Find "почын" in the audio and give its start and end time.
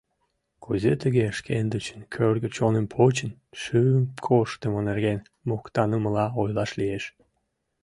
2.93-3.31